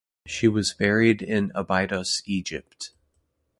She 0.25 0.47
was 0.47 0.73
buried 0.73 1.21
in 1.21 1.51
Abydos, 1.53 2.23
Egypt. 2.25 2.89